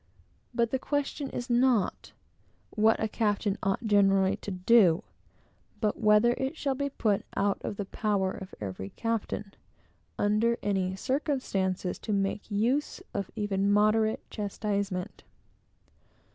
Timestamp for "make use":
12.13-12.99